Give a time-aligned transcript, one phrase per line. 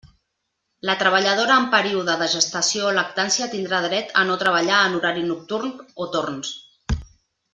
[0.89, 5.27] La treballadora en període de gestació o lactància tindrà dret a no treballar en horari
[5.29, 6.55] nocturn o torns.